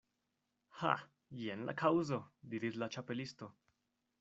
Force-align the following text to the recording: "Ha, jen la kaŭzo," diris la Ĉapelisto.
"Ha, 0.79 0.93
jen 1.41 1.67
la 1.67 1.77
kaŭzo," 1.83 2.21
diris 2.55 2.81
la 2.85 2.91
Ĉapelisto. 2.99 3.53